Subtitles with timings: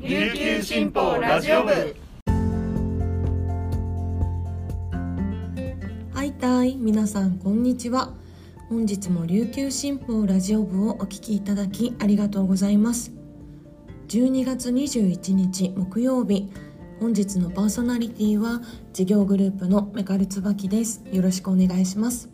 [0.00, 1.72] 琉球新報ラジオ部。
[6.14, 8.14] はいたい皆さんこんにちは。
[8.68, 13.10] 本日も琉球新報ラジオ部をお聞きいただきありがとうございます。
[14.06, 16.48] 12月21日木曜日。
[17.00, 18.62] 本日のパーソナリティは
[18.92, 21.02] 事業グループのメカルツバキです。
[21.10, 22.30] よろしくお願いします。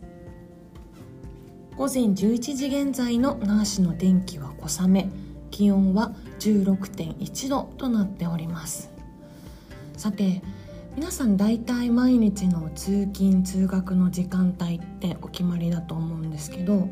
[1.75, 5.24] 午前11時現在の那覇市の天気は小雨。
[5.55, 8.91] 気温は16.1度となっております。
[9.95, 10.41] さて
[10.97, 16.89] 皆さん大体毎日の通勤通学の時間帯ってお決まりだと思うんですけど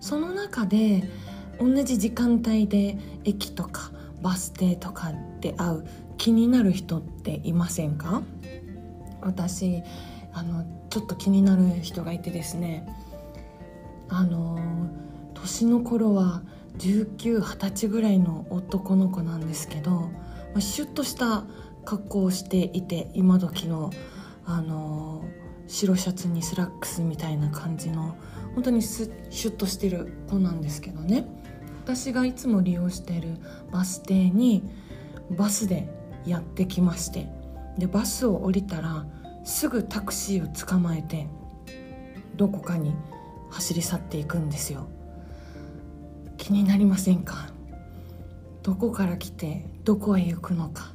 [0.00, 1.04] その中で
[1.60, 5.12] 同じ時間帯で駅とかバス停とか
[5.42, 8.22] で会う気になる人っていませんか？
[9.20, 9.82] 私
[10.32, 12.88] あのちょっと気になる人がいてですね
[14.08, 14.58] あの
[15.34, 16.40] 年の頃は
[16.78, 20.10] 1920歳ぐらいの男の子なんですけど、ま
[20.56, 21.44] あ、シュッとした
[21.84, 23.90] 格好をしていて今時の
[24.44, 25.24] あの
[25.66, 28.16] 白シャツにスラックスみたいな感じの
[28.54, 31.26] 本当にシュッとしてる子なんですけどね。
[31.82, 33.36] 私がいつも利用している
[33.70, 34.64] バス停に
[35.30, 35.88] バスで
[36.26, 37.28] やってきまして
[37.78, 39.06] でバスを降りたら
[39.44, 41.28] すぐタクシーを捕まえて
[42.34, 42.92] どこかに
[43.50, 44.88] 走り去っていくんですよ。
[46.46, 47.48] 気になりませんか？
[48.62, 50.92] どこから来てどこへ行くのか？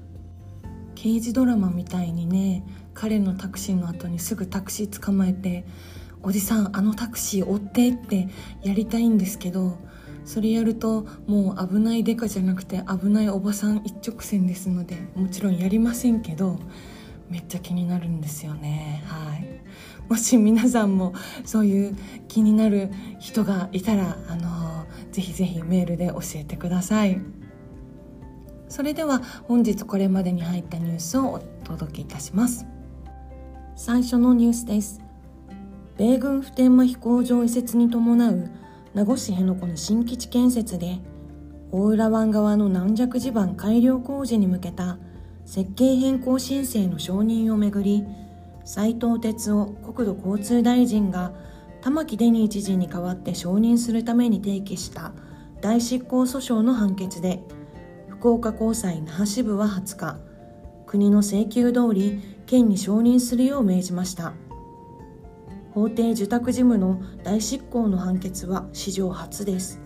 [0.96, 2.64] 刑事ドラマみたいにね
[2.94, 5.66] 彼のタクシーの後にすぐタクシー捕まえて
[6.24, 8.30] 「おじさんあのタクシー追って」って
[8.64, 9.78] やりたいんですけど
[10.24, 16.60] それやるともう危ないデカじゃなくて危ないおばさん一直線ですのでもちろんやりませんけど
[17.30, 19.04] めっちゃ気になるんですよね。
[19.06, 19.62] はい。
[20.10, 21.14] もし皆さんも
[21.46, 24.61] そういう気になる人がいたらあの
[25.12, 27.22] ぜひぜひメールで教えてください。
[28.68, 32.66] それでは本日これまでに入ったニュースをお届けいたします。
[33.76, 35.02] 最初のニュースです。
[35.98, 38.50] 米軍普天間飛行場移設に伴う
[38.94, 41.00] 名護市辺野古の新基地建設で
[41.72, 44.98] 大浦湾側の軟弱地盤改良工事に向けた
[45.46, 48.04] 設計変更申請の承認をめぐり
[48.66, 51.34] 斉藤哲夫国土交通大臣が
[51.82, 55.14] 玉城デニー知事に代わって承認するために提起した
[55.62, 57.44] 大執行訴訟の判決で
[58.08, 60.32] 福岡高裁那覇支部は20日
[60.86, 64.34] 国の請求通り県に承認するよう命じました。
[65.74, 69.80] 法定受託事務の大執行の判決は史上初です。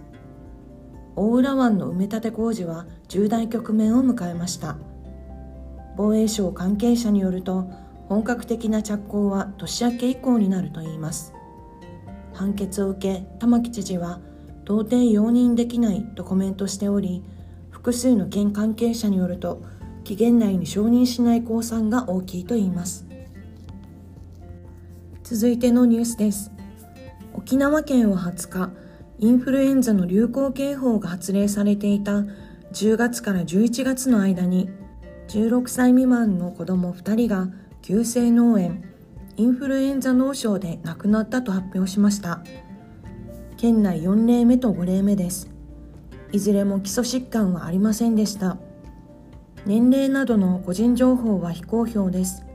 [1.15, 4.77] 大浦湾の埋め立て工事は重大局面を迎えました。
[5.95, 7.69] 防衛省関係者によると
[8.09, 11.34] 本格的な着工は年明け以降になるといいます。
[12.35, 14.19] 判決を受け玉城知事は
[14.63, 17.23] 到底容認できないとコメントしており
[17.69, 19.63] 複数の県関係者によると
[20.03, 23.05] 期限内に承認しない公算が大きいといいます。
[25.23, 26.51] 続いてのニュースです。
[27.33, 28.71] 沖縄県は20日
[29.17, 32.23] インフルエンザの流行警報が発令されていた
[32.73, 34.69] 10月から11月の間に
[35.29, 37.49] 16歳未満の子ども2人が
[37.81, 38.81] 急性脳炎
[39.37, 42.41] インフルエンザ脳症で亡くなったと発表しました。
[43.57, 45.51] 県内4例目と5例目です。
[46.31, 48.57] いずれも基礎疾患はありませんでした。
[49.65, 52.45] 年齢などの個人情報は非公表です。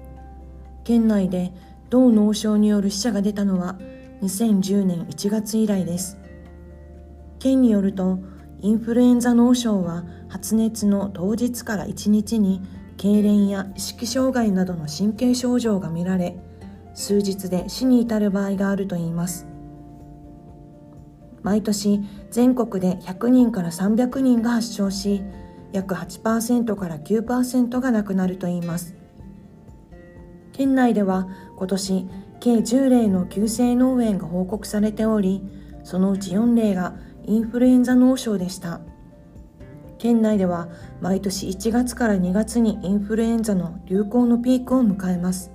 [0.84, 1.52] 県内で
[1.90, 3.78] 同脳症による死者が出たのは
[4.22, 6.19] 2010年1月以来です。
[7.38, 8.20] 県によると
[8.60, 12.62] インフルエンザ脳症は発熱の当日から1日に
[12.96, 16.38] 痙攣や意識障害などの神経症状が見られ
[16.94, 19.46] 数日で死に至る場合があるといいます。
[21.42, 25.22] 毎年全国で100人から300人が発症し
[25.72, 28.94] 約8%から9%が亡くなるといいます。
[30.52, 32.08] 県内では今年
[32.40, 35.42] 計10例の急性脳炎が報告されており
[35.84, 38.80] そのうち4例がインフルエンザ脳症でした。
[39.98, 40.68] 県内では
[41.02, 45.52] 毎年1月から2月にインフルエンザの流行のピークを迎えます。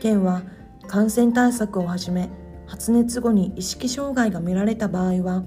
[0.00, 0.42] 県は
[0.88, 2.28] 感染対策をはじめ
[2.66, 5.44] 発熱後に意識障害が見られた場合は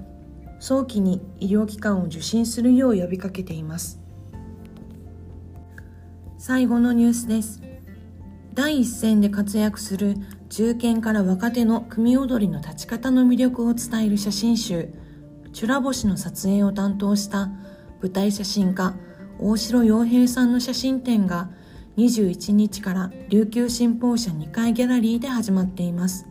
[0.60, 4.00] 早期に医療機関を受診するよう呼びかけています。
[6.38, 7.62] 最後のニュースです。
[8.54, 10.14] 第一線で活躍する
[10.48, 14.90] 中堅から若手の組踊りの立ち方の魅力を伝える写真集
[15.52, 17.50] 「チュラ星」の撮影を担当した
[18.00, 18.94] 舞台写真家
[19.38, 21.50] 大城洋平さんの写真展が
[21.96, 26.26] 21日から琉球新報社2階ギャラリーで始まっています。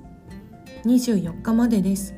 [0.85, 2.13] 24日までです。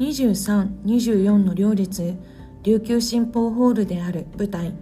[0.00, 2.16] 23、24の両日
[2.64, 4.74] 琉球新報ホールである舞台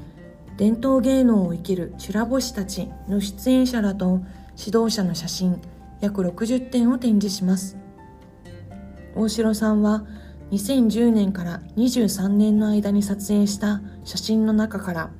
[0.57, 4.21] 伝統芸能を生きるチュラ星たちの出演者らと
[4.59, 5.61] 指導者の写真
[6.01, 7.77] 約60点を展示します。
[9.15, 10.07] 大城さんは
[10.51, 15.11] 2010年から23年の間に撮影した写真の中から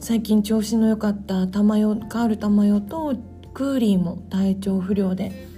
[0.00, 3.14] 最近調子の良かった玉代カール玉代と
[3.54, 5.49] クーリーも体調不良で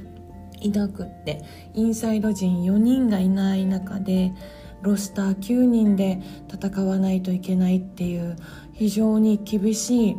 [0.63, 1.43] いなくって
[1.75, 4.33] インサイド陣4人がいない中で
[4.83, 6.21] ロスター9人で
[6.53, 8.37] 戦わないといけないっていう
[8.73, 10.17] 非常に厳しい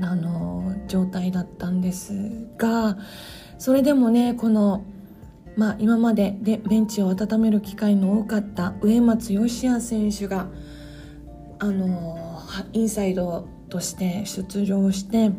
[0.00, 2.98] あの状態だったんですが
[3.58, 4.84] それでもねこの
[5.56, 10.46] まあ、今まででベンチを温める機会の多かった植松義也選手が
[11.58, 12.16] あの
[12.72, 15.32] インサイドとして出場して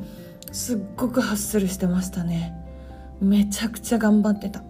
[0.51, 2.58] すっごくハッスルしてましたね。
[3.21, 4.63] めちゃくちゃ頑張ってた。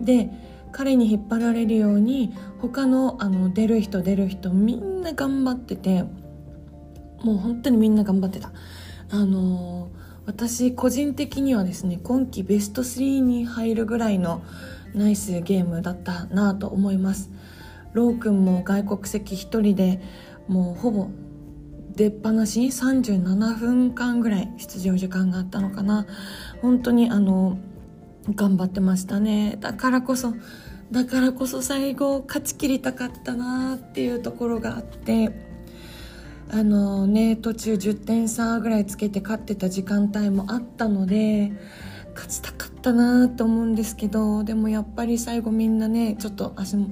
[0.00, 0.30] で
[0.72, 6.04] 彼に引っ張られるように他のあの出る人出る人みんな頑張ってて
[7.22, 8.52] もう本当にみんな頑張ってた。
[9.10, 9.88] あの
[10.26, 14.42] 私個人的にはですね今季ベスト3に入るぐらいの
[14.94, 17.30] ナイスゲームだったなと思います。
[17.92, 20.00] ロー君も外国籍1人で
[20.48, 21.08] もうほぼ
[21.94, 26.06] 出っ放し37分間ぐらい出場時間があったのかな。
[26.60, 27.56] 本当にあの
[28.34, 29.56] 頑張ってましたね。
[29.60, 30.34] だからこそ
[30.90, 35.30] だからこそ最後勝ち切りたかったなっていうところがあって
[36.48, 41.52] あのね途中10点差ぐらいつけて勝ってた時間帯もあったので
[42.14, 46.88] 勝ちたかったなと思うんですけどでもやっぱり最後みんなねちょっと足も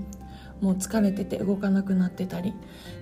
[0.60, 2.54] もう疲れてて動かなくなってたりっ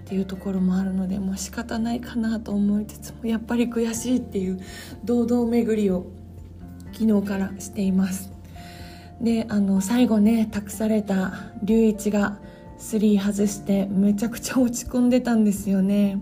[0.05, 4.61] ていうところもあるのでもう仕方ないかなと思いつつもやっぱり悔しいっていう
[5.05, 6.07] 堂々巡りを
[7.03, 8.31] 昨日からしています。
[9.21, 11.33] であの最後ね託された
[11.63, 12.39] 龍一が
[12.79, 16.21] 3外してめちゃくちゃ落ち込んでたんですよね。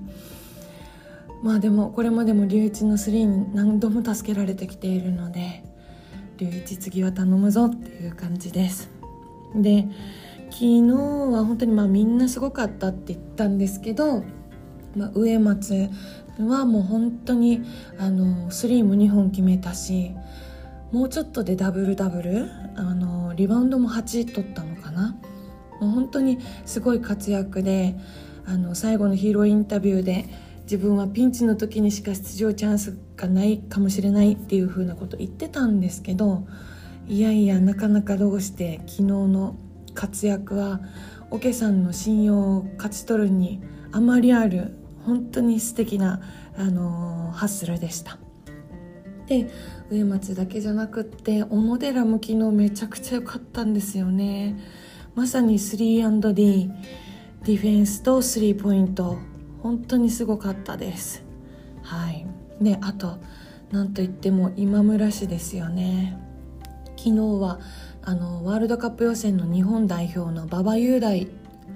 [1.42, 5.62] まあでもこれまでも龍一の3に何度も助けられてきているので
[6.38, 8.90] 龍一次は頼むぞっていう感じです。
[9.54, 9.86] で
[10.50, 14.24] 昨日は本当にまあみんなすごかったって言ったんですけど、
[14.96, 15.90] まあ、上松
[16.38, 17.62] はもう本当に
[17.98, 20.12] あの3も2本決めたし
[20.92, 22.50] もうちょっとでダブルダブル？
[22.76, 25.16] あのリバウンドも8取ったのかな？
[25.80, 27.96] もう本当にすごい活躍で
[28.46, 30.26] あの最後のヒーローインタビューで
[30.62, 36.46] 自分はピンチの時にしか出場チャンスがないかもしれないっていう風なこと言ってたんですけど
[37.08, 39.56] いやいやなかなかどうして昨日の
[39.94, 40.80] 活躍は
[41.30, 43.60] オケさんの信用を勝ち取るに
[43.92, 46.20] あまりある本当に素敵な
[46.56, 48.18] あの、ハッスルでした。
[49.30, 49.48] で
[49.90, 54.58] 上松だけじゃなくって小野寺も昨日めちゃくちゃ良かったんですよね。
[55.14, 56.68] まさに 3&D
[57.44, 59.18] ディフェンスとスリーポイント。
[59.62, 61.22] 本当にすごかったです。
[61.84, 62.26] はい。
[62.60, 63.18] であと
[63.70, 66.18] なんといっても今村氏ですよね。
[66.96, 67.60] 昨日は
[68.02, 71.28] あのワールドカップ予選の日本代表の馬場雄大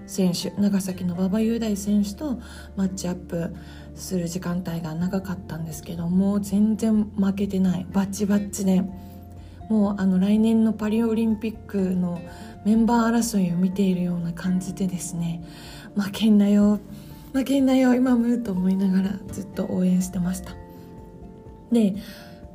[0.06, 2.40] 選手長崎の馬場雄大選手と
[2.76, 3.54] マッチアップ
[3.94, 7.86] する時間帯が長かったんですけども全然負けてない。
[7.92, 8.82] バッチバッチで。
[9.68, 12.20] もうあの来年のパリオリンピックの
[12.66, 15.42] メンバー争いを見ているような感じでですね。
[15.96, 16.80] 負けんなよ。
[17.32, 20.52] 負けんなよ今ムと思いながらずっと応援してました。
[21.72, 21.94] で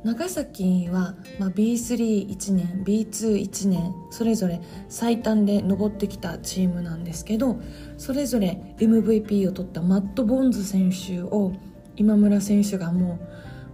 [0.02, 7.60] 長崎は、まあ、B31 年 B21 年それぞれ最短で上ってきたチームなんですけど
[7.98, 11.52] それぞれ MVP を取ったマット・ボンズ選手を
[11.96, 13.18] 今村選手がも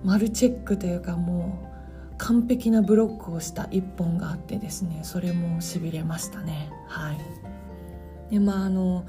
[0.05, 1.67] うマルチェックというかもう
[2.19, 6.71] 完璧なブロックをした一本があってですねそれもしびれましたね。
[6.89, 7.19] はい。
[8.31, 9.07] でまああの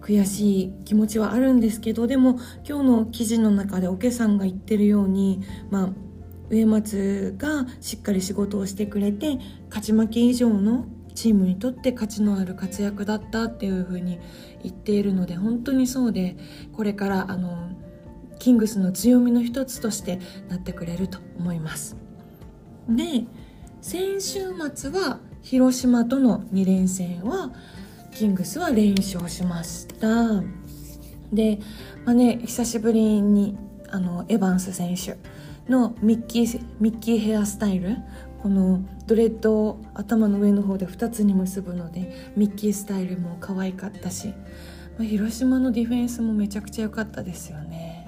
[0.00, 6.05] 悔しい気持ちはあるんですけどでも今日の記事の中でおけさんが言ってるようにまあ
[6.48, 9.38] 植松がしっかり仕事をしてくれて
[9.68, 14.18] 勝ち負け以上のチームにとって価値のある活躍だったっていうふうに
[14.62, 16.36] 言っているので本当にそうで
[16.72, 17.70] これからあの
[18.38, 21.96] キングスの強みの一つとしてなってくれると思います。
[22.88, 23.24] で
[23.80, 24.40] 先週
[24.74, 27.52] 末は広島との2連戦は
[28.12, 30.42] キングスは連勝しました
[31.32, 31.60] で、
[32.04, 33.56] まあね、久しぶりに
[33.90, 35.16] あのエヴァンス選手
[35.68, 37.96] のミッキーミッキーヘアスタイル？
[38.42, 44.28] このドレッドを頭の上の方で2つに結ぶのでミッキースタイルも可愛かったし、
[44.98, 48.06] まあ、広島のディフェンスもめちゃくちゃ良かったですよね。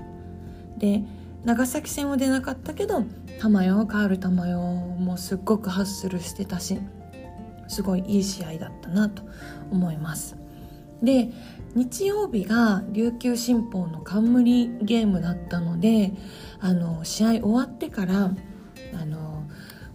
[0.76, 1.02] で
[1.44, 3.04] 長崎戦は出なかったけど
[3.40, 6.78] 玉代カール玉代もすっごくハッスルしてたし
[7.66, 9.22] すごいいい試合だったなと
[9.70, 10.36] 思います。
[11.02, 11.30] で
[11.74, 16.12] 日曜日が琉球新報の冠ゲームだったので
[16.60, 18.30] あの試合終わってから
[18.94, 19.44] あの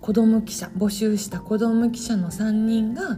[0.02, 3.18] 子供記者募集した子供記者の3人が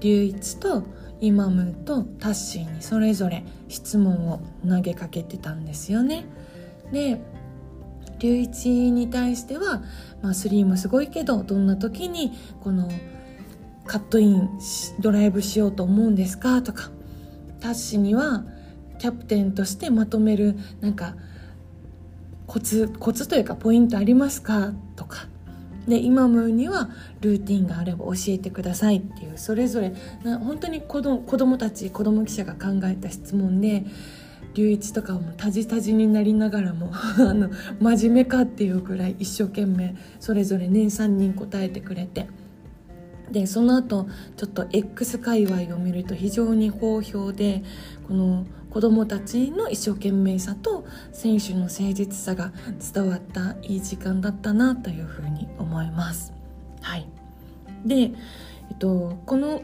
[0.00, 0.84] 龍一と
[1.20, 6.26] イマムとタッシーにそれぞれ質問を投げかけてたんですよね。
[6.92, 7.20] で
[8.18, 9.82] 龍一に対しては、
[10.22, 12.90] まあ、スリーもすごいけどどんな時にこの
[13.86, 14.50] カットイン
[15.00, 16.90] ドライブしようと思うんですかとか
[17.66, 18.44] タッシには
[19.00, 21.16] キャプテンとしてまとめるなんか
[22.46, 25.26] コツコツというかポイントありますかとか。
[25.88, 29.92] で今ムにはルーティンがあれば教えてくださいっていうそれぞれ
[30.24, 33.84] な本当に子供子供たち子供記者が考えた質問で
[34.54, 42.26] 龍一とかもタジタジになりながらも あの真面目かっていうくらい一生懸命それぞれ年3人答えてくれて。
[43.30, 44.06] でその後
[44.36, 47.62] ちょっと X 界隈を見ると非常に好評で
[48.06, 52.52] この子どもたちの一生懸命さと選手の誠実さが
[52.92, 56.32] 伝わったいい時間だったなというふうに思います。
[56.82, 57.08] はい、
[57.84, 58.06] で、え
[58.74, 59.62] っと、この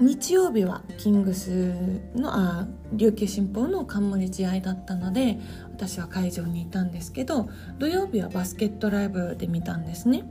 [0.00, 5.40] 日曜日はキングスのあ琉球新報の冠試合だったので
[5.72, 10.24] 私は会場にいたんですけど土曜日はバスケットライブで見たんですね。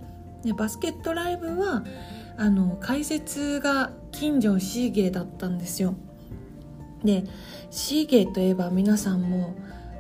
[0.43, 1.83] でバスケットライブは
[2.37, 5.95] あの解説が金城シーゲーだったんですよ。
[7.03, 7.23] で
[7.69, 9.55] シーゲーといえば皆さんも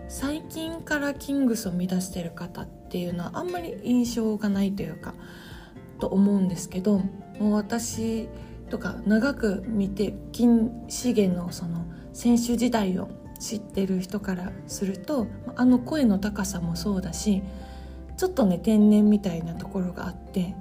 [0.07, 5.13] 最近からキングスを乱してる方っていうのはあんまり印象がないというか
[5.99, 6.99] と思うんですけど
[7.39, 8.29] もう私
[8.69, 17.43] とか長く見て金資源のその選手時代を知ってる人からするとあの声の高さもそうだし
[18.17, 20.55] ちょっとね天然みたいなところがあって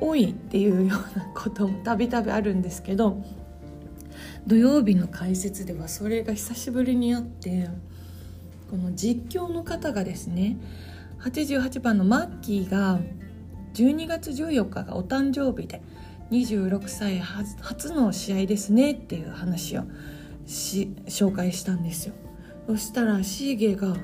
[0.00, 3.22] 多いっていうようなこともたびたびあるんですけど
[4.46, 7.68] 土曜日の解説ではそれが久しぶりにあって
[8.70, 10.58] この実況の方がですね
[11.20, 13.00] 88番のマッキーが
[13.74, 15.82] 12月14日がお誕生日で
[16.30, 19.84] 26歳初の試合ですねっていう話を
[20.46, 22.14] し紹介したんですよ。
[22.66, 23.96] そしたらシーゲが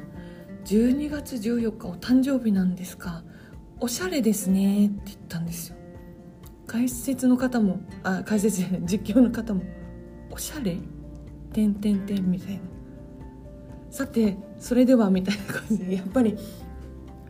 [0.64, 3.22] 12月14日お誕生日なんですか？
[3.80, 4.86] おしゃれですね。
[4.86, 5.76] って言ったんですよ。
[6.66, 9.62] 解説の方もあ解説じゃない実況の方も
[10.30, 10.78] おしゃれ？
[11.52, 12.60] てんてんてんみたいな。
[13.90, 15.78] さてそれではみたいな感じ。
[15.78, 16.36] でやっぱり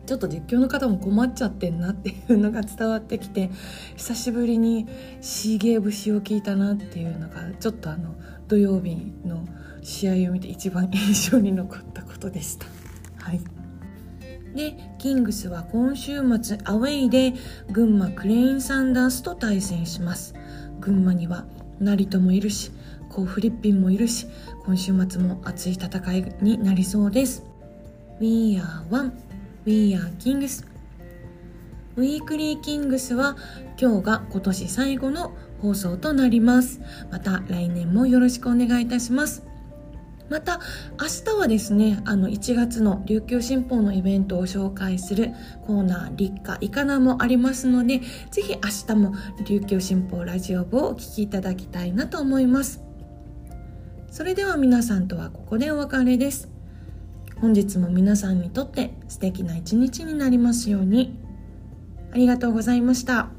[0.05, 3.49] ちょっと実況の方も困っちゃってんなっていうのが伝わってきて
[3.97, 4.87] 久しぶりに
[5.19, 8.15] シーゲー節を聞いたなっていうのがちょっとあの
[8.47, 9.45] 土曜日の
[9.81, 12.67] 試合を見て一番印象に残ったことでした。
[13.25, 13.41] はい。
[14.55, 17.33] でキングスは今週末アウェイで
[17.71, 20.35] 群馬クレインサンダースと対戦します。
[20.79, 21.45] 群馬には
[21.79, 22.71] 成田もいるし
[23.09, 24.27] コーフリッピンもいるし
[24.65, 27.43] 今週末も熱い戦いになりそうです。
[28.19, 29.11] We are one.
[29.65, 30.65] We are Kings.
[31.97, 33.35] ウィークリーキングスは
[33.81, 36.81] 今日が今年最後の放送となります。
[37.09, 39.44] また来年もよろしくお願いいたします。
[40.29, 40.59] また
[40.99, 45.31] 明日はですねあの1月の琉球新報のイベントを紹介する
[45.65, 47.99] コーナー立夏いかなもありますので
[48.31, 49.13] ぜひ明日も
[49.47, 52.83] 琉球新報ラジオ部をお聴きいただきたいなと思います
[54.09, 56.49] それでは皆さんとはここでお別れです
[57.41, 61.19] 本日も皆さんにとって素敵な一日になりますように。
[62.11, 63.29] ありがとうございました。